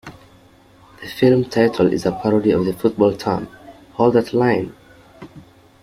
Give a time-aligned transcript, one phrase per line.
[0.99, 3.45] The film title is a parody of the football term,
[3.97, 4.73] Hold that line!